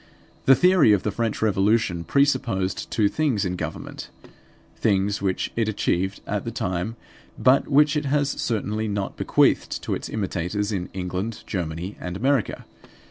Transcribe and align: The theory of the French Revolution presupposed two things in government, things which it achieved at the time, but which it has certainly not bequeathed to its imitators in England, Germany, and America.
The 0.45 0.55
theory 0.55 0.93
of 0.93 1.03
the 1.03 1.11
French 1.11 1.43
Revolution 1.43 2.03
presupposed 2.03 2.89
two 2.89 3.07
things 3.07 3.45
in 3.45 3.55
government, 3.55 4.09
things 4.75 5.21
which 5.21 5.51
it 5.55 5.69
achieved 5.69 6.21
at 6.25 6.43
the 6.43 6.49
time, 6.49 6.95
but 7.37 7.67
which 7.67 7.95
it 7.95 8.05
has 8.05 8.29
certainly 8.31 8.87
not 8.87 9.15
bequeathed 9.15 9.83
to 9.83 9.93
its 9.93 10.09
imitators 10.09 10.71
in 10.71 10.89
England, 10.93 11.43
Germany, 11.45 11.97
and 12.01 12.17
America. 12.17 12.65